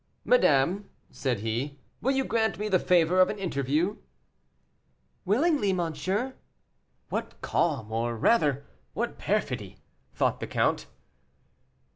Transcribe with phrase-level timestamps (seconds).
[0.25, 3.97] "Madame," said he, "will you grant me the favor of an interview?"
[5.25, 6.33] "Willingly, monsieur."
[7.09, 9.77] "What calm, or rather what perfidy!"
[10.15, 10.87] thought the count.